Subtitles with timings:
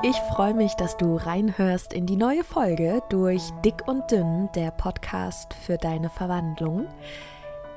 [0.00, 4.70] Ich freue mich, dass du reinhörst in die neue Folge durch Dick und Dünn, der
[4.70, 6.86] Podcast für deine Verwandlung.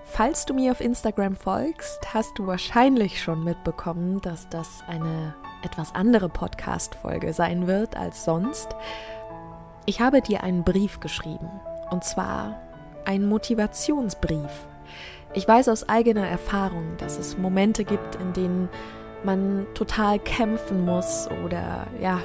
[0.03, 5.95] Falls du mir auf Instagram folgst, hast du wahrscheinlich schon mitbekommen, dass das eine etwas
[5.95, 8.75] andere Podcast-Folge sein wird als sonst.
[9.87, 11.49] Ich habe dir einen Brief geschrieben,
[11.89, 12.61] und zwar
[13.03, 14.67] einen Motivationsbrief.
[15.33, 18.69] Ich weiß aus eigener Erfahrung, dass es Momente gibt, in denen
[19.25, 22.19] man total kämpfen muss oder ja,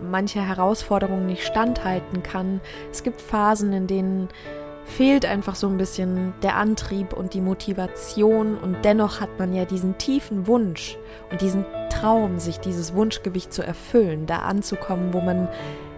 [0.00, 2.60] manche Herausforderungen nicht standhalten kann.
[2.90, 4.28] Es gibt Phasen, in denen
[4.84, 9.64] fehlt einfach so ein bisschen der Antrieb und die Motivation und dennoch hat man ja
[9.64, 10.96] diesen tiefen Wunsch
[11.30, 15.48] und diesen Traum, sich dieses Wunschgewicht zu erfüllen, da anzukommen, wo man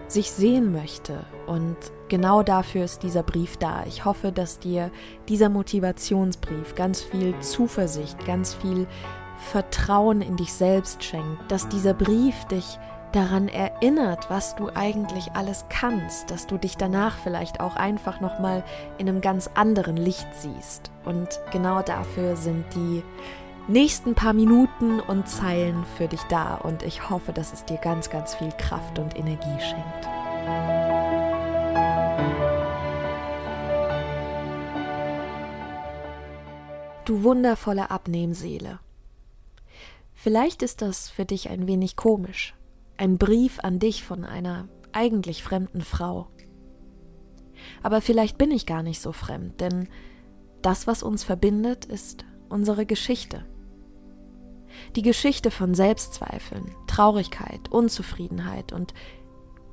[0.09, 1.19] sich sehen möchte.
[1.47, 1.77] Und
[2.09, 3.85] genau dafür ist dieser Brief da.
[3.87, 4.91] Ich hoffe, dass dir
[5.29, 8.87] dieser Motivationsbrief ganz viel Zuversicht, ganz viel
[9.39, 12.79] Vertrauen in dich selbst schenkt, dass dieser Brief dich
[13.13, 18.39] daran erinnert, was du eigentlich alles kannst, dass du dich danach vielleicht auch einfach noch
[18.39, 18.65] mal
[18.99, 20.91] in einem ganz anderen Licht siehst.
[21.05, 23.03] Und genau dafür sind die
[23.67, 28.11] nächsten paar Minuten und Zeilen für dich da und ich hoffe, dass es dir ganz
[28.11, 30.09] ganz viel Kraft und Energie schenkt.
[37.05, 38.81] Du wundervolle Abnehmseele.
[40.21, 42.57] Vielleicht ist das für dich ein wenig komisch.
[42.97, 46.27] Ein Brief an dich von einer eigentlich fremden Frau.
[47.85, 49.87] Aber vielleicht bin ich gar nicht so fremd, denn
[50.61, 53.47] das, was uns verbindet, ist unsere Geschichte.
[54.97, 58.95] Die Geschichte von Selbstzweifeln, Traurigkeit, Unzufriedenheit und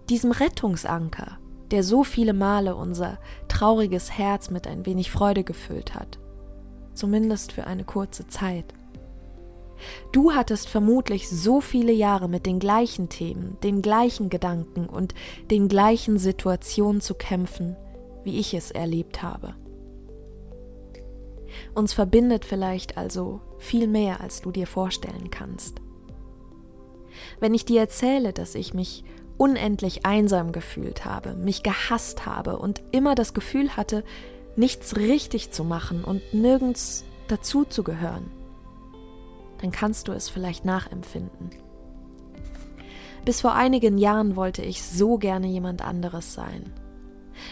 [0.10, 1.40] diesem Rettungsanker,
[1.72, 6.20] der so viele Male unser trauriges Herz mit ein wenig Freude gefüllt hat,
[6.94, 8.76] zumindest für eine kurze Zeit.
[10.12, 15.14] Du hattest vermutlich so viele Jahre mit den gleichen Themen, den gleichen Gedanken und
[15.52, 17.76] den gleichen Situationen zu kämpfen,
[18.24, 19.56] wie ich es erlebt habe.
[21.74, 25.82] Uns verbindet vielleicht also viel mehr, als du dir vorstellen kannst.
[27.40, 29.04] Wenn ich dir erzähle, dass ich mich
[29.38, 34.04] unendlich einsam gefühlt habe, mich gehasst habe und immer das Gefühl hatte,
[34.56, 38.32] nichts richtig zu machen und nirgends dazu zu gehören,
[39.62, 41.50] dann kannst du es vielleicht nachempfinden.
[43.26, 46.72] Bis vor einigen Jahren wollte ich so gerne jemand anderes sein.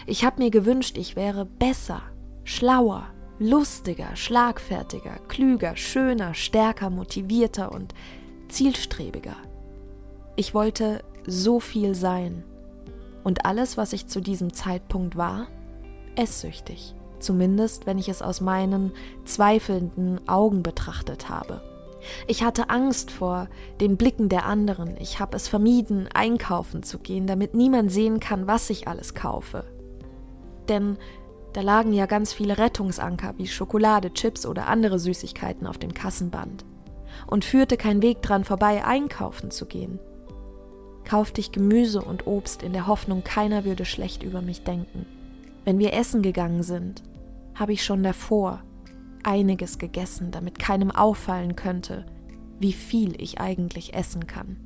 [0.06, 2.02] Ich habe mir gewünscht, ich wäre besser,
[2.44, 3.06] schlauer,
[3.38, 7.92] lustiger, schlagfertiger, klüger, schöner, stärker, motivierter und
[8.48, 9.36] zielstrebiger.
[10.36, 12.44] Ich wollte so viel sein.
[13.24, 15.48] Und alles, was ich zu diesem Zeitpunkt war,
[16.14, 16.94] esssüchtig.
[17.18, 18.92] Zumindest, wenn ich es aus meinen
[19.24, 21.62] zweifelnden Augen betrachtet habe.
[22.26, 23.48] Ich hatte Angst vor
[23.80, 24.96] den Blicken der anderen.
[24.98, 29.64] Ich habe es vermieden, einkaufen zu gehen, damit niemand sehen kann, was ich alles kaufe.
[30.68, 30.96] Denn
[31.52, 36.64] da lagen ja ganz viele Rettungsanker wie Schokolade, Chips oder andere Süßigkeiten auf dem Kassenband.
[37.26, 40.00] Und führte kein Weg dran vorbei, einkaufen zu gehen.
[41.04, 45.06] Kaufte ich Gemüse und Obst in der Hoffnung, keiner würde schlecht über mich denken.
[45.64, 47.02] Wenn wir essen gegangen sind,
[47.54, 48.62] habe ich schon davor
[49.24, 52.06] einiges gegessen, damit keinem auffallen könnte,
[52.58, 54.56] wie viel ich eigentlich essen kann.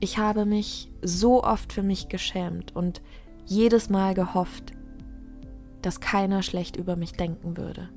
[0.00, 3.02] Ich habe mich so oft für mich geschämt und
[3.44, 4.72] jedes Mal gehofft,
[5.82, 7.88] dass keiner schlecht über mich denken würde.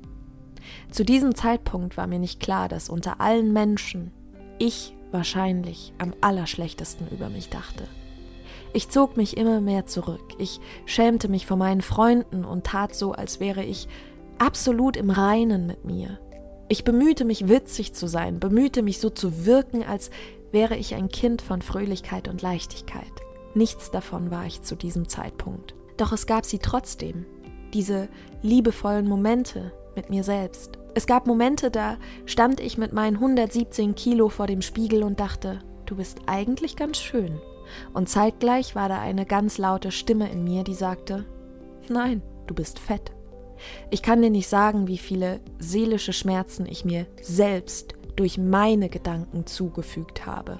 [0.90, 4.10] Zu diesem Zeitpunkt war mir nicht klar, dass unter allen Menschen
[4.58, 7.84] ich wahrscheinlich am allerschlechtesten über mich dachte.
[8.72, 13.12] Ich zog mich immer mehr zurück, ich schämte mich vor meinen Freunden und tat so,
[13.12, 13.86] als wäre ich
[14.38, 16.18] absolut im Reinen mit mir.
[16.68, 20.10] Ich bemühte mich witzig zu sein, bemühte mich so zu wirken, als
[20.50, 23.12] wäre ich ein Kind von Fröhlichkeit und Leichtigkeit.
[23.54, 25.74] Nichts davon war ich zu diesem Zeitpunkt.
[25.96, 27.26] Doch es gab sie trotzdem,
[27.72, 28.08] diese
[28.42, 30.78] liebevollen Momente mit mir selbst.
[30.94, 35.58] Es gab Momente, da stand ich mit meinen 117 Kilo vor dem Spiegel und dachte,
[35.86, 37.40] du bist eigentlich ganz schön.
[37.92, 41.24] Und zeitgleich war da eine ganz laute Stimme in mir, die sagte,
[41.88, 43.12] nein, du bist fett.
[43.90, 49.46] Ich kann dir nicht sagen, wie viele seelische Schmerzen ich mir selbst durch meine Gedanken
[49.46, 50.58] zugefügt habe.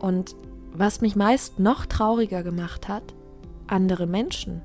[0.00, 0.36] Und
[0.72, 3.14] was mich meist noch trauriger gemacht hat,
[3.66, 4.62] andere Menschen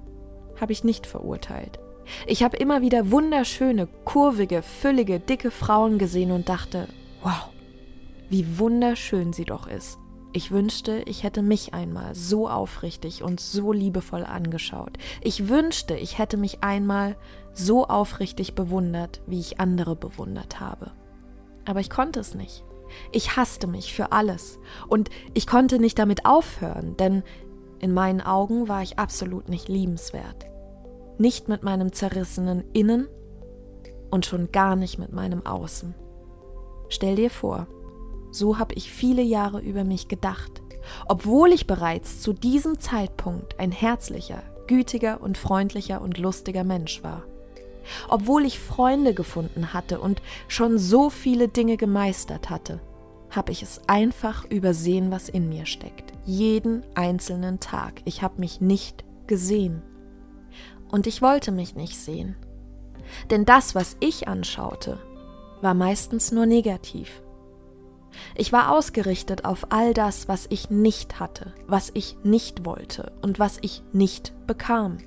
[0.60, 1.80] habe ich nicht verurteilt.
[2.28, 6.88] Ich habe immer wieder wunderschöne, kurvige, füllige, dicke Frauen gesehen und dachte,
[7.22, 7.50] wow,
[8.30, 9.98] wie wunderschön sie doch ist.
[10.36, 14.98] Ich wünschte, ich hätte mich einmal so aufrichtig und so liebevoll angeschaut.
[15.22, 17.16] Ich wünschte, ich hätte mich einmal
[17.54, 20.92] so aufrichtig bewundert, wie ich andere bewundert habe.
[21.66, 22.64] Aber ich konnte es nicht.
[23.12, 24.58] Ich hasste mich für alles
[24.88, 27.22] und ich konnte nicht damit aufhören, denn
[27.80, 30.48] in meinen Augen war ich absolut nicht liebenswert.
[31.20, 33.08] Nicht mit meinem zerrissenen Innen
[34.10, 35.94] und schon gar nicht mit meinem Außen.
[36.90, 37.68] Stell dir vor,
[38.36, 40.62] so habe ich viele Jahre über mich gedacht,
[41.08, 47.24] obwohl ich bereits zu diesem Zeitpunkt ein herzlicher, gütiger und freundlicher und lustiger Mensch war.
[48.08, 52.82] Obwohl ich Freunde gefunden hatte und schon so viele Dinge gemeistert hatte,
[53.30, 56.14] habe ich es einfach übersehen, was in mir steckt.
[56.26, 58.02] Jeden einzelnen Tag.
[58.06, 59.82] Ich habe mich nicht gesehen.
[60.92, 62.36] Und ich wollte mich nicht sehen.
[63.32, 65.00] Denn das, was ich anschaute,
[65.62, 67.22] war meistens nur negativ.
[68.36, 73.40] Ich war ausgerichtet auf all das, was ich nicht hatte, was ich nicht wollte und
[73.40, 74.98] was ich nicht bekam.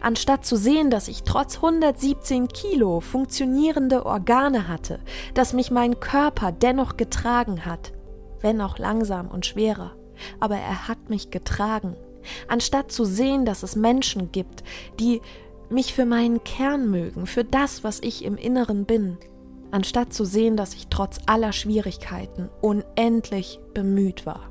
[0.00, 5.00] Anstatt zu sehen, dass ich trotz 117 Kilo funktionierende Organe hatte,
[5.34, 7.92] dass mich mein Körper dennoch getragen hat,
[8.40, 9.92] wenn auch langsam und schwerer,
[10.40, 11.96] aber er hat mich getragen.
[12.48, 14.64] Anstatt zu sehen, dass es Menschen gibt,
[14.98, 15.20] die
[15.70, 19.18] mich für meinen Kern mögen, für das, was ich im Inneren bin,
[19.70, 24.50] anstatt zu sehen, dass ich trotz aller Schwierigkeiten unendlich bemüht war.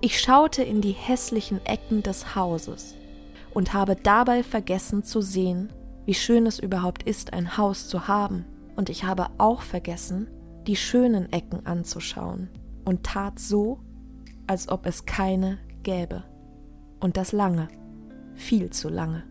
[0.00, 2.94] Ich schaute in die hässlichen Ecken des Hauses
[3.52, 5.72] und habe dabei vergessen zu sehen,
[6.06, 8.44] wie schön es überhaupt ist, ein Haus zu haben.
[8.76, 10.28] Und ich habe auch vergessen,
[10.66, 12.48] die schönen Ecken anzuschauen
[12.84, 13.80] und tat so,
[14.46, 16.24] als ob es keine gäbe.
[17.00, 17.68] Und das lange,
[18.34, 19.24] viel zu lange.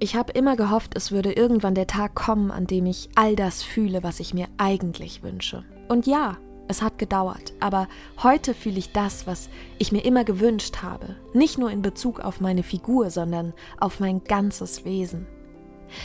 [0.00, 3.64] Ich habe immer gehofft, es würde irgendwann der Tag kommen, an dem ich all das
[3.64, 5.64] fühle, was ich mir eigentlich wünsche.
[5.88, 6.36] Und ja,
[6.68, 7.88] es hat gedauert, aber
[8.22, 9.48] heute fühle ich das, was
[9.78, 14.22] ich mir immer gewünscht habe, nicht nur in Bezug auf meine Figur, sondern auf mein
[14.22, 15.26] ganzes Wesen.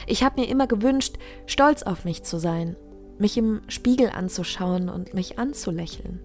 [0.08, 2.76] Ich habe mir immer gewünscht, stolz auf mich zu sein,
[3.20, 6.20] mich im Spiegel anzuschauen und mich anzulächeln.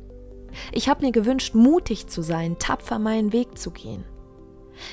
[0.73, 4.05] Ich habe mir gewünscht, mutig zu sein, tapfer meinen Weg zu gehen.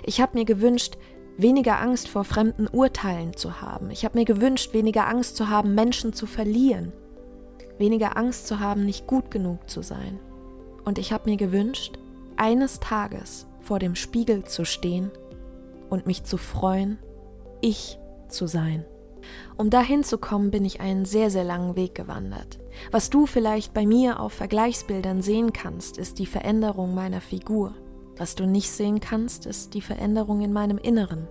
[0.04, 0.98] Ich habe mir gewünscht,
[1.38, 3.92] weniger Angst vor fremden Urteilen zu haben.
[3.92, 6.94] Ich habe mir gewünscht, weniger Angst zu haben, Menschen zu verlieren.
[7.78, 10.20] Weniger Angst zu haben, nicht gut genug zu sein.
[10.86, 11.98] Und ich habe mir gewünscht,
[12.38, 15.12] eines Tages vor dem Spiegel zu stehen
[15.90, 17.00] und mich zu freuen,
[17.62, 17.98] ich
[18.30, 18.86] zu sein.
[19.58, 22.60] Um dahin zu kommen, bin ich einen sehr, sehr langen Weg gewandert.
[22.92, 27.74] Was du vielleicht bei mir auf Vergleichsbildern sehen kannst, ist die Veränderung meiner Figur.
[28.18, 31.28] Was du nicht sehen kannst, ist die Veränderung in meinem Inneren.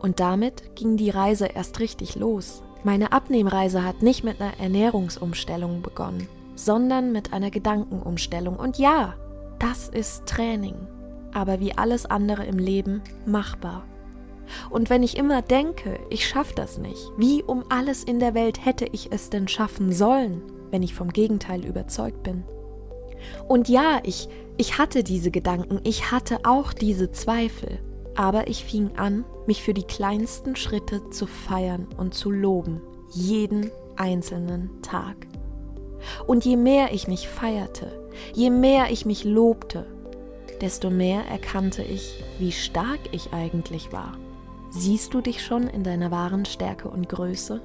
[0.00, 2.62] Und damit ging die Reise erst richtig los.
[2.82, 8.56] Meine Abnehmreise hat nicht mit einer Ernährungsumstellung begonnen, sondern mit einer Gedankenumstellung.
[8.56, 9.14] Und ja,
[9.58, 10.74] das ist Training,
[11.32, 13.84] aber wie alles andere im Leben machbar.
[14.68, 18.62] Und wenn ich immer denke, ich schaffe das nicht, wie um alles in der Welt
[18.66, 22.44] hätte ich es denn schaffen sollen, wenn ich vom Gegenteil überzeugt bin?
[23.48, 27.80] Und ja, ich ich hatte diese Gedanken, ich hatte auch diese Zweifel,
[28.14, 32.80] aber ich fing an, mich für die kleinsten Schritte zu feiern und zu loben,
[33.12, 35.26] jeden einzelnen Tag.
[36.26, 39.86] Und je mehr ich mich feierte, je mehr ich mich lobte,
[40.60, 44.16] desto mehr erkannte ich, wie stark ich eigentlich war.
[44.70, 47.60] Siehst du dich schon in deiner wahren Stärke und Größe?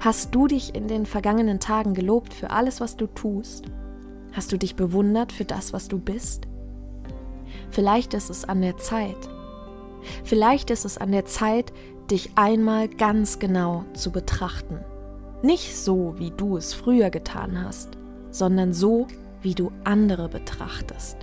[0.00, 3.64] Hast du dich in den vergangenen Tagen gelobt für alles, was du tust?
[4.32, 6.48] Hast du dich bewundert für das, was du bist?
[7.70, 9.28] Vielleicht ist es an der Zeit.
[10.24, 11.72] Vielleicht ist es an der Zeit,
[12.10, 14.80] dich einmal ganz genau zu betrachten.
[15.42, 17.90] Nicht so, wie du es früher getan hast,
[18.30, 19.06] sondern so,
[19.42, 21.16] wie du andere betrachtest.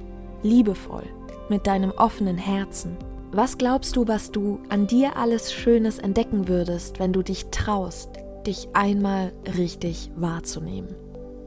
[0.43, 1.05] Liebevoll,
[1.50, 2.98] mit deinem offenen Herzen.
[3.31, 8.10] Was glaubst du, was du an dir alles Schönes entdecken würdest, wenn du dich traust,
[8.45, 10.95] dich einmal richtig wahrzunehmen?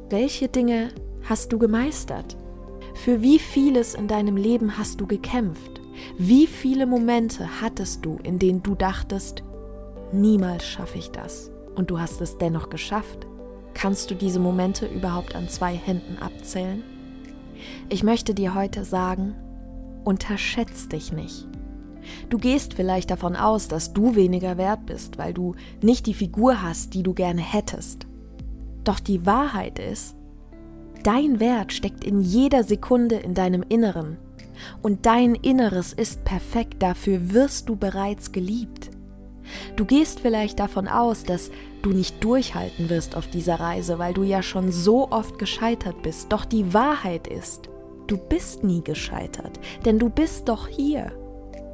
[0.09, 0.91] Welche Dinge
[1.29, 2.37] hast du gemeistert?
[2.95, 5.81] Für wie vieles in deinem Leben hast du gekämpft?
[6.19, 9.43] Wie viele Momente hattest du, in denen du dachtest,
[10.13, 11.51] niemals schaffe ich das?
[11.75, 13.27] Und du hast es dennoch geschafft?
[13.75, 16.83] Kannst du diese Momente überhaupt an zwei Händen abzählen?
[17.89, 19.35] Ich möchte dir heute sagen,
[20.05, 21.49] unterschätz dich nicht.
[22.29, 26.63] Du gehst vielleicht davon aus, dass du weniger wert bist, weil du nicht die Figur
[26.63, 28.07] hast, die du gerne hättest.
[28.85, 30.17] Doch die Wahrheit ist,
[31.03, 34.19] Dein Wert steckt in jeder Sekunde in deinem Inneren.
[34.83, 38.91] Und dein Inneres ist perfekt, dafür wirst du bereits geliebt.
[39.75, 41.51] Du gehst vielleicht davon aus, dass
[41.83, 46.33] du nicht durchhalten wirst auf dieser Reise, weil du ja schon so oft gescheitert bist.
[46.33, 47.69] Doch die Wahrheit ist,
[48.07, 51.13] du bist nie gescheitert, denn du bist doch hier.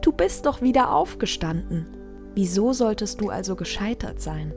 [0.01, 1.87] Du bist doch wieder aufgestanden.
[2.35, 4.55] Wieso solltest du also gescheitert sein?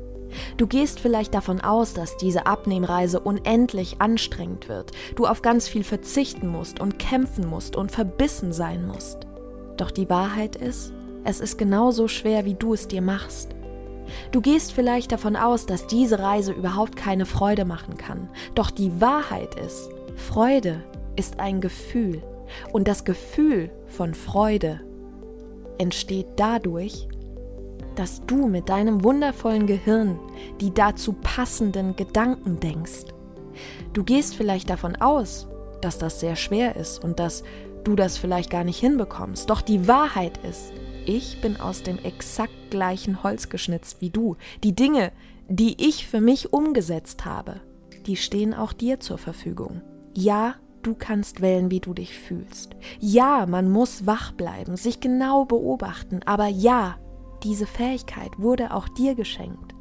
[0.58, 5.84] Du gehst vielleicht davon aus, dass diese Abnehmreise unendlich anstrengend wird, du auf ganz viel
[5.84, 9.28] verzichten musst und kämpfen musst und verbissen sein musst.
[9.78, 13.56] Doch die Wahrheit ist, es ist genauso schwer, wie du es dir machst.
[14.32, 18.30] Du gehst vielleicht davon aus, dass diese Reise überhaupt keine Freude machen kann.
[18.56, 20.84] Doch die Wahrheit ist, Freude
[21.16, 22.22] ist ein Gefühl.
[22.74, 24.82] Und das Gefühl von Freude
[25.78, 27.08] entsteht dadurch,
[28.02, 30.18] dass du mit deinem wundervollen Gehirn
[30.60, 33.06] die dazu passenden Gedanken denkst.
[33.94, 35.48] Du gehst vielleicht davon aus,
[35.82, 37.44] dass das sehr schwer ist und dass
[37.84, 39.48] du das vielleicht gar nicht hinbekommst.
[39.52, 40.74] Doch die Wahrheit ist,
[41.06, 44.36] ich bin aus dem exakt gleichen Holz geschnitzt wie du.
[44.64, 45.12] Die Dinge,
[45.48, 47.62] die ich für mich umgesetzt habe,
[48.08, 49.84] die stehen auch dir zur Verfügung.
[50.16, 52.76] Ja, du kannst wählen, wie du dich fühlst.
[53.00, 56.98] Ja, man muss wach bleiben, sich genau beobachten, aber ja,
[57.44, 59.76] diese Fähigkeit wurde auch dir geschenkt.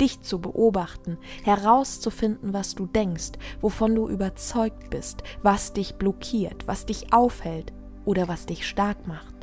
[0.00, 6.84] Dich zu beobachten, herauszufinden, was du denkst, wovon du überzeugt bist, was dich blockiert, was
[6.84, 7.72] dich aufhält
[8.04, 9.34] oder was dich stark macht.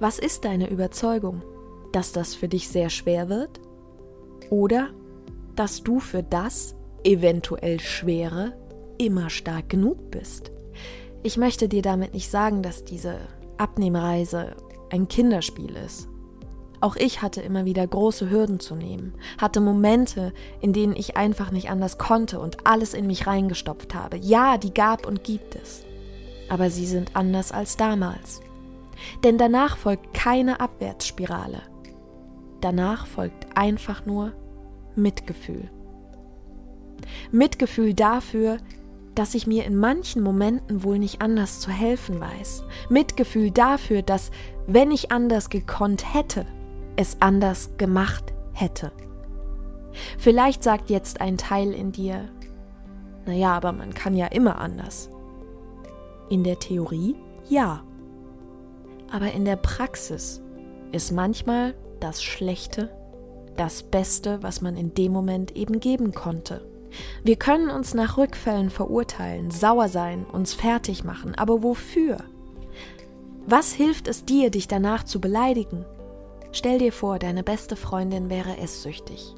[0.00, 1.42] Was ist deine Überzeugung?
[1.92, 3.60] Dass das für dich sehr schwer wird?
[4.48, 4.88] Oder
[5.56, 6.74] dass du für das
[7.04, 8.56] eventuell Schwere
[8.96, 10.52] immer stark genug bist?
[11.22, 13.18] Ich möchte dir damit nicht sagen, dass diese
[13.56, 14.54] Abnehmreise
[14.90, 16.07] ein Kinderspiel ist.
[16.80, 21.50] Auch ich hatte immer wieder große Hürden zu nehmen, hatte Momente, in denen ich einfach
[21.50, 24.16] nicht anders konnte und alles in mich reingestopft habe.
[24.16, 25.84] Ja, die gab und gibt es.
[26.48, 28.40] Aber sie sind anders als damals.
[29.24, 31.62] Denn danach folgt keine Abwärtsspirale.
[32.60, 34.32] Danach folgt einfach nur
[34.94, 35.70] Mitgefühl.
[37.30, 38.58] Mitgefühl dafür,
[39.14, 42.64] dass ich mir in manchen Momenten wohl nicht anders zu helfen weiß.
[42.88, 44.30] Mitgefühl dafür, dass,
[44.66, 46.46] wenn ich anders gekonnt hätte,
[46.98, 48.92] es anders gemacht hätte.
[50.18, 52.28] Vielleicht sagt jetzt ein Teil in dir,
[53.24, 55.08] naja, aber man kann ja immer anders.
[56.28, 57.16] In der Theorie
[57.48, 57.82] ja.
[59.10, 60.42] Aber in der Praxis
[60.92, 62.90] ist manchmal das Schlechte
[63.58, 66.64] das Beste, was man in dem Moment eben geben konnte.
[67.22, 72.18] Wir können uns nach Rückfällen verurteilen, sauer sein, uns fertig machen, aber wofür?
[73.46, 75.84] Was hilft es dir, dich danach zu beleidigen?
[76.52, 79.34] Stell dir vor, deine beste Freundin wäre esssüchtig.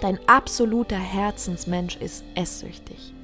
[0.00, 3.14] Dein absoluter Herzensmensch ist esssüchtig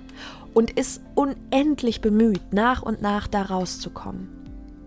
[0.55, 4.29] und ist unendlich bemüht, nach und nach da rauszukommen.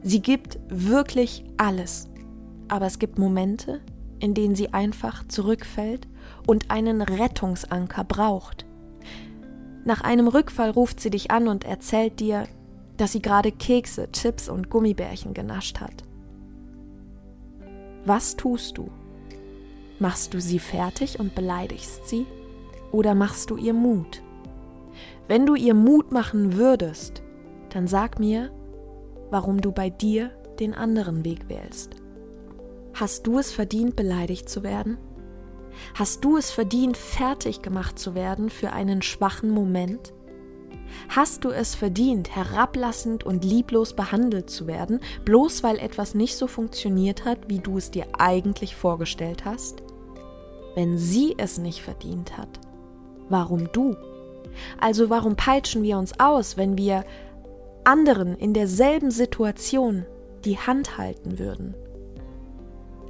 [0.03, 2.07] Sie gibt wirklich alles.
[2.67, 3.81] Aber es gibt Momente,
[4.19, 6.07] in denen sie einfach zurückfällt
[6.47, 8.65] und einen Rettungsanker braucht.
[9.83, 12.47] Nach einem Rückfall ruft sie dich an und erzählt dir,
[12.97, 16.03] dass sie gerade Kekse, Chips und Gummibärchen genascht hat.
[18.05, 18.89] Was tust du?
[19.99, 22.25] Machst du sie fertig und beleidigst sie?
[22.91, 24.23] Oder machst du ihr Mut?
[25.27, 27.21] Wenn du ihr Mut machen würdest,
[27.69, 28.51] dann sag mir,
[29.29, 31.95] warum du bei dir den anderen Weg wählst.
[32.93, 34.97] Hast du es verdient, beleidigt zu werden?
[35.93, 40.13] Hast du es verdient, fertig gemacht zu werden für einen schwachen Moment?
[41.09, 46.47] Hast du es verdient, herablassend und lieblos behandelt zu werden, bloß weil etwas nicht so
[46.47, 49.83] funktioniert hat, wie du es dir eigentlich vorgestellt hast?
[50.75, 52.59] Wenn sie es nicht verdient hat,
[53.29, 53.95] warum du?
[54.79, 57.05] Also warum peitschen wir uns aus, wenn wir
[57.83, 60.05] anderen in derselben Situation
[60.45, 61.75] die Hand halten würden.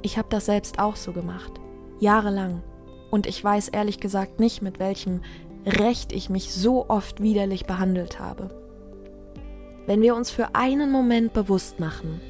[0.02, 1.52] Ich habe das selbst auch so gemacht,
[2.00, 2.62] jahrelang.
[3.10, 5.20] Und ich weiß ehrlich gesagt nicht, mit welchem
[5.64, 8.50] Recht ich mich so oft widerlich behandelt habe.
[9.86, 12.20] Wenn wir uns für einen Moment bewusst machen,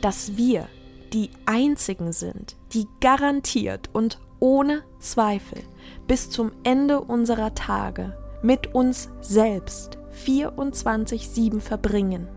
[0.00, 0.68] dass wir
[1.12, 5.62] die Einzigen sind, die garantiert und ohne Zweifel
[6.06, 12.28] bis zum Ende unserer Tage mit uns selbst 24-7 verbringen,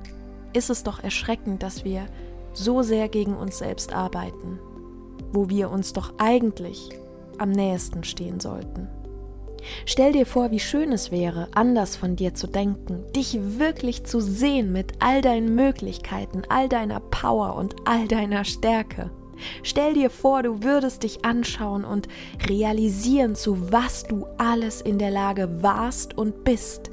[0.54, 2.06] ist es doch erschreckend, dass wir
[2.54, 4.60] so sehr gegen uns selbst arbeiten,
[5.32, 6.90] wo wir uns doch eigentlich
[7.38, 8.88] am nähesten stehen sollten.
[9.86, 14.20] Stell dir vor, wie schön es wäre, anders von dir zu denken, dich wirklich zu
[14.20, 19.12] sehen mit all deinen Möglichkeiten, all deiner Power und all deiner Stärke.
[19.64, 22.08] Stell dir vor, du würdest dich anschauen und
[22.48, 26.92] realisieren, zu was du alles in der Lage warst und bist.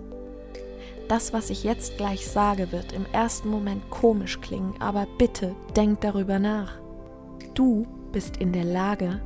[1.09, 6.03] Das, was ich jetzt gleich sage, wird im ersten Moment komisch klingen, aber bitte denk
[6.03, 6.73] darüber nach.
[7.55, 9.21] Du bist in der Lage,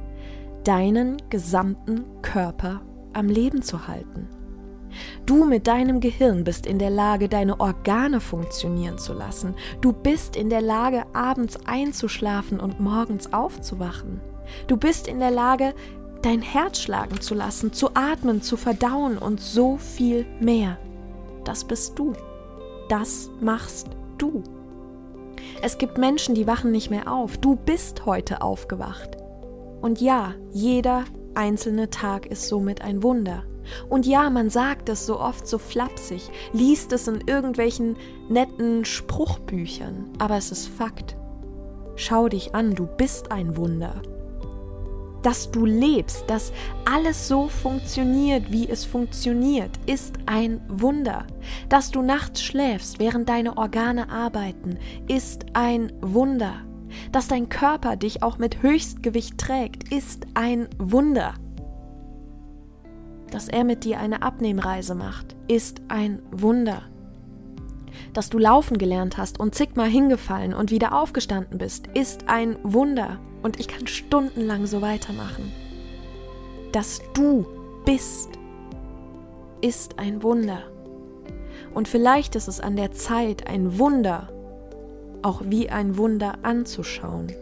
[0.65, 2.83] deinen gesamten Körper
[3.15, 4.29] am Leben zu halten.
[5.27, 9.55] Du mit deinem Gehirn bist in der Lage, deine Organe funktionieren zu lassen.
[9.81, 14.21] Du bist in der Lage, abends einzuschlafen und morgens aufzuwachen.
[14.67, 15.75] Du bist in der Lage,
[16.23, 20.79] dein Herz schlagen zu lassen, zu atmen, zu verdauen und so viel mehr.
[21.45, 22.13] Das bist du.
[22.89, 23.89] Das machst
[24.19, 24.43] du.
[25.63, 27.39] Es gibt Menschen, die wachen nicht mehr auf.
[27.39, 29.17] Du bist heute aufgewacht.
[29.81, 33.45] Und ja, jeder einzelne Tag ist somit ein Wunder.
[33.89, 37.97] Und ja, man sagt es so oft so flapsig, liest es in irgendwelchen
[38.29, 41.17] netten Spruchbüchern, aber es ist Fakt.
[41.97, 44.03] Schau dich an, du bist ein Wunder.
[45.23, 46.53] Dass du lebst, dass
[46.85, 51.27] alles so funktioniert, wie es funktioniert, ist ein Wunder.
[51.69, 56.65] Dass du nachts schläfst, während deine Organe arbeiten, ist ein Wunder.
[57.11, 61.35] Dass dein Körper dich auch mit Höchstgewicht trägt, ist ein Wunder.
[63.31, 66.83] Dass er mit dir eine Abnehmreise macht, ist ein Wunder
[68.13, 73.19] dass du laufen gelernt hast und zigmal hingefallen und wieder aufgestanden bist, ist ein Wunder.
[73.43, 75.51] Und ich kann stundenlang so weitermachen.
[76.73, 77.47] Dass du
[77.85, 78.31] bist,
[79.61, 80.63] ist ein Wunder.
[81.75, 84.32] Und vielleicht ist es an der Zeit, ein Wunder
[85.23, 87.33] auch wie ein Wunder anzuschauen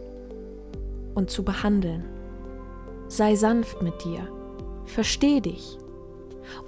[1.15, 2.05] und zu behandeln.
[3.07, 4.27] Sei sanft mit dir,
[4.85, 5.77] versteh dich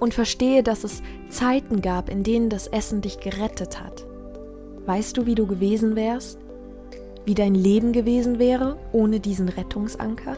[0.00, 4.06] und verstehe, dass es Zeiten gab, in denen das Essen dich gerettet hat.
[4.86, 6.38] Weißt du, wie du gewesen wärst?
[7.24, 10.36] Wie dein Leben gewesen wäre ohne diesen Rettungsanker?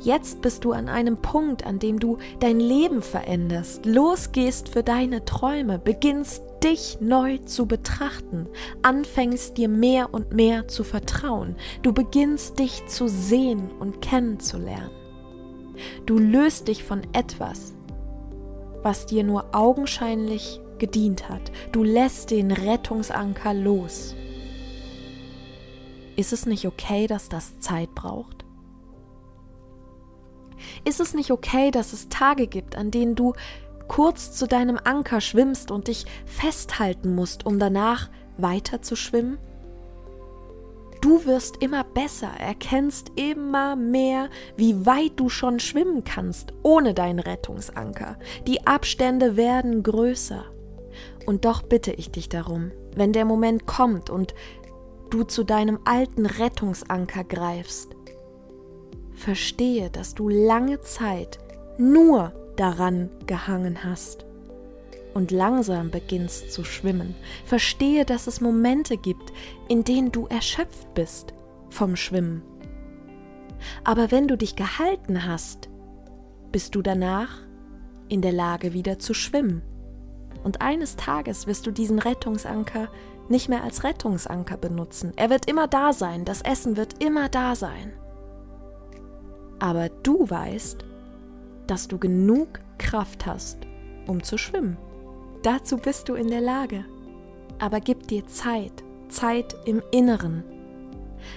[0.00, 5.24] Jetzt bist du an einem Punkt, an dem du dein Leben veränderst, losgehst für deine
[5.24, 8.46] Träume, beginnst dich neu zu betrachten,
[8.82, 14.90] anfängst dir mehr und mehr zu vertrauen, du beginnst dich zu sehen und kennenzulernen.
[16.06, 17.74] Du löst dich von etwas,
[18.82, 21.52] was dir nur augenscheinlich gedient hat.
[21.72, 24.14] Du lässt den Rettungsanker los.
[26.16, 28.44] Ist es nicht okay, dass das Zeit braucht?
[30.84, 33.34] Ist es nicht okay, dass es Tage gibt, an denen du
[33.92, 38.08] kurz zu deinem Anker schwimmst und dich festhalten musst, um danach
[38.38, 39.36] weiter zu schwimmen?
[41.02, 47.18] Du wirst immer besser, erkennst immer mehr, wie weit du schon schwimmen kannst ohne deinen
[47.18, 48.16] Rettungsanker.
[48.46, 50.44] Die Abstände werden größer.
[51.26, 54.34] Und doch bitte ich dich darum, wenn der Moment kommt und
[55.10, 57.94] du zu deinem alten Rettungsanker greifst,
[59.12, 61.38] verstehe, dass du lange Zeit
[61.76, 64.26] nur daran gehangen hast
[65.14, 67.14] und langsam beginnst zu schwimmen.
[67.44, 69.32] Verstehe, dass es Momente gibt,
[69.68, 71.34] in denen du erschöpft bist
[71.68, 72.42] vom Schwimmen.
[73.84, 75.68] Aber wenn du dich gehalten hast,
[76.50, 77.40] bist du danach
[78.08, 79.62] in der Lage wieder zu schwimmen.
[80.42, 82.88] Und eines Tages wirst du diesen Rettungsanker
[83.28, 85.12] nicht mehr als Rettungsanker benutzen.
[85.16, 87.92] Er wird immer da sein, das Essen wird immer da sein.
[89.60, 90.84] Aber du weißt,
[91.72, 93.56] dass du genug Kraft hast,
[94.06, 94.76] um zu schwimmen.
[95.42, 96.84] Dazu bist du in der Lage.
[97.58, 100.44] Aber gib dir Zeit, Zeit im Inneren.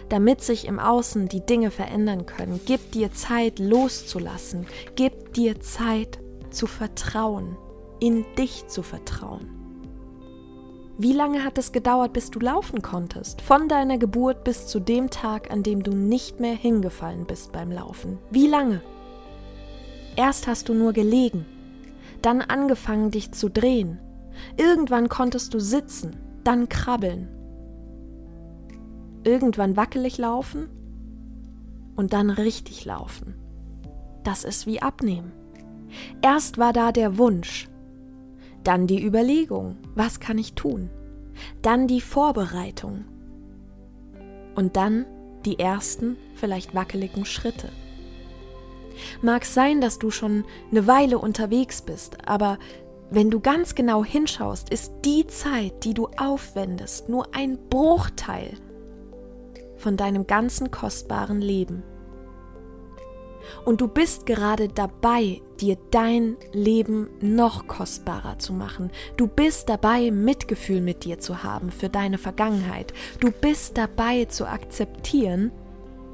[0.09, 4.67] Damit sich im Außen die Dinge verändern können, gib dir Zeit loszulassen,
[4.97, 6.19] gib dir Zeit
[6.49, 7.55] zu vertrauen,
[8.01, 9.47] in dich zu vertrauen.
[10.97, 13.41] Wie lange hat es gedauert, bis du laufen konntest?
[13.41, 17.71] Von deiner Geburt bis zu dem Tag, an dem du nicht mehr hingefallen bist beim
[17.71, 18.17] Laufen.
[18.31, 18.81] Wie lange?
[20.15, 21.45] Erst hast du nur gelegen,
[22.21, 23.99] dann angefangen dich zu drehen.
[24.57, 27.29] Irgendwann konntest du sitzen, dann krabbeln.
[29.23, 30.69] Irgendwann wackelig laufen
[31.95, 33.35] und dann richtig laufen.
[34.23, 35.31] Das ist wie abnehmen.
[36.21, 37.69] Erst war da der Wunsch,
[38.63, 40.89] dann die Überlegung, was kann ich tun?
[41.61, 43.05] Dann die Vorbereitung
[44.55, 45.05] und dann
[45.45, 47.69] die ersten, vielleicht wackeligen Schritte.
[49.21, 52.57] Mag sein, dass du schon eine Weile unterwegs bist, aber
[53.11, 58.53] wenn du ganz genau hinschaust, ist die Zeit, die du aufwendest, nur ein Bruchteil
[59.77, 61.83] von deinem ganzen kostbaren Leben.
[63.63, 68.91] Und du bist gerade dabei, dir dein Leben noch kostbarer zu machen.
[69.17, 72.93] Du bist dabei, Mitgefühl mit dir zu haben für deine Vergangenheit.
[73.19, 75.51] Du bist dabei zu akzeptieren,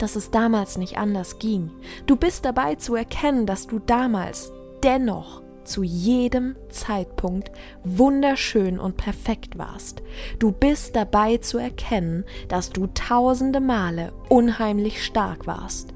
[0.02, 1.70] dass es damals nicht anders ging.
[2.08, 4.52] Du bist dabei zu erkennen, dass du damals
[4.84, 7.52] dennoch zu jedem Zeitpunkt
[7.84, 10.02] wunderschön und perfekt warst.
[10.40, 15.94] Du bist dabei zu erkennen, dass du tausende Male unheimlich stark warst,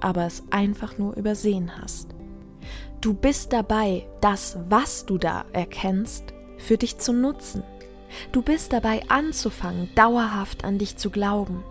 [0.00, 2.08] aber es einfach nur übersehen hast.
[3.00, 7.62] Du bist dabei, das, was du da erkennst, für dich zu nutzen.
[8.32, 11.64] Du bist dabei anzufangen, dauerhaft an dich zu glauben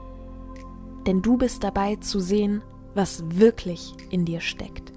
[1.07, 4.91] denn du bist dabei zu sehen, was wirklich in dir steckt.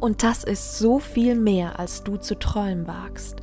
[0.00, 3.36] Und das ist so viel mehr, als du zu träumen wagst.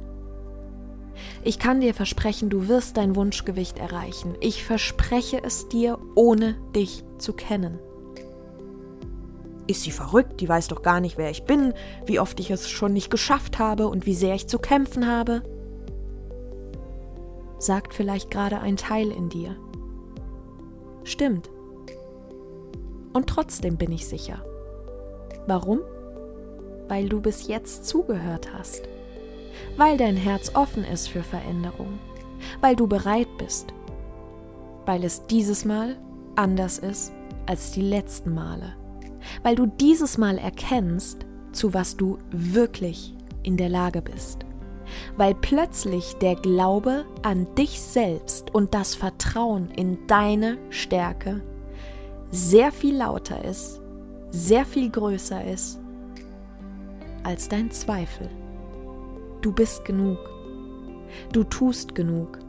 [1.43, 4.35] Ich kann dir versprechen, du wirst dein Wunschgewicht erreichen.
[4.39, 7.79] Ich verspreche es dir, ohne dich zu kennen.
[9.67, 10.39] Ist sie verrückt?
[10.39, 11.73] Die weiß doch gar nicht, wer ich bin,
[12.05, 15.43] wie oft ich es schon nicht geschafft habe und wie sehr ich zu kämpfen habe.
[17.59, 19.57] Sagt vielleicht gerade ein Teil in dir.
[21.07, 21.49] Stimmt.
[23.13, 24.43] Und trotzdem bin ich sicher.
[25.47, 25.79] Warum?
[26.89, 28.89] Weil du bis jetzt zugehört hast.
[29.77, 31.97] Weil dein Herz offen ist für Veränderung.
[32.59, 33.73] Weil du bereit bist.
[34.85, 35.95] Weil es dieses Mal
[36.35, 37.13] anders ist
[37.45, 38.75] als die letzten Male.
[39.43, 44.45] Weil du dieses Mal erkennst, zu was du wirklich in der Lage bist.
[45.15, 51.41] Weil plötzlich der Glaube an dich selbst und das Vertrauen in deine Stärke
[52.31, 53.81] sehr viel lauter ist,
[54.29, 55.79] sehr viel größer ist
[57.23, 58.29] als dein Zweifel.
[59.41, 60.17] Du bist genug.
[61.31, 62.39] Du tust genug.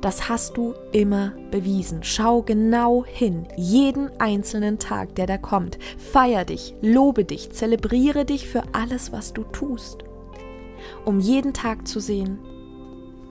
[0.00, 2.02] Das hast du immer bewiesen.
[2.02, 5.78] Schau genau hin, jeden einzelnen Tag, der da kommt.
[5.98, 10.04] Feier dich, lobe dich, zelebriere dich für alles, was du tust.
[11.04, 12.38] Um jeden Tag zu sehen,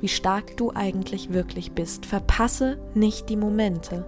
[0.01, 2.05] wie stark du eigentlich wirklich bist.
[2.05, 4.05] Verpasse nicht die Momente,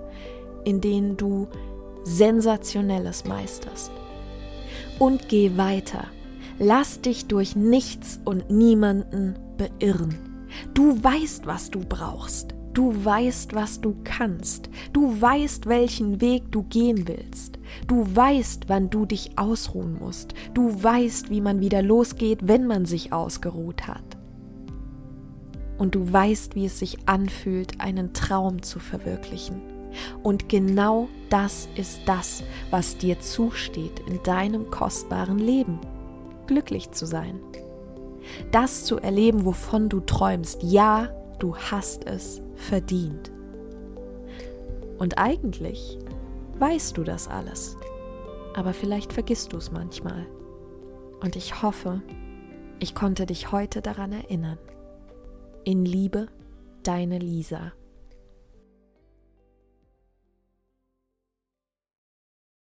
[0.66, 1.48] in denen du
[2.04, 3.92] Sensationelles meisterst.
[5.00, 6.06] Und geh weiter.
[6.60, 10.18] Lass dich durch nichts und niemanden beirren.
[10.74, 12.54] Du weißt, was du brauchst.
[12.74, 14.70] Du weißt, was du kannst.
[14.94, 17.60] Du weißt, welchen Weg du gehen willst.
[17.88, 20.34] Du weißt, wann du dich ausruhen musst.
[20.54, 24.04] Du weißt, wie man wieder losgeht, wenn man sich ausgeruht hat.
[25.78, 29.62] Und du weißt, wie es sich anfühlt, einen Traum zu verwirklichen.
[30.24, 35.80] Und genau das ist das, was dir zusteht in deinem kostbaren Leben.
[36.48, 37.40] Glücklich zu sein.
[38.52, 40.64] Das zu erleben, wovon du träumst.
[40.64, 41.10] Ja,
[41.40, 43.32] du hast es verdient.
[44.98, 45.98] Und eigentlich
[46.60, 47.78] weißt du das alles.
[48.56, 50.26] Aber vielleicht vergisst du es manchmal.
[51.22, 52.02] Und ich hoffe,
[52.80, 54.60] ich konnte dich heute daran erinnern.
[55.64, 56.28] In Liebe,
[56.84, 57.74] deine Lisa.